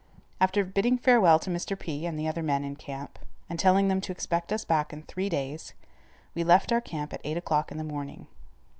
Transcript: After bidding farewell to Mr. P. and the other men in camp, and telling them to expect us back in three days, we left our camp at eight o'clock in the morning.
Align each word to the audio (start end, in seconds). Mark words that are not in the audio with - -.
After 0.39 0.65
bidding 0.65 0.97
farewell 0.97 1.37
to 1.37 1.51
Mr. 1.51 1.77
P. 1.77 2.07
and 2.07 2.17
the 2.17 2.27
other 2.27 2.41
men 2.41 2.63
in 2.63 2.75
camp, 2.75 3.19
and 3.47 3.59
telling 3.59 3.87
them 3.87 4.01
to 4.01 4.11
expect 4.11 4.51
us 4.51 4.65
back 4.65 4.91
in 4.91 5.03
three 5.03 5.29
days, 5.29 5.75
we 6.33 6.43
left 6.43 6.71
our 6.71 6.81
camp 6.81 7.13
at 7.13 7.21
eight 7.23 7.37
o'clock 7.37 7.71
in 7.71 7.77
the 7.77 7.83
morning. 7.83 8.25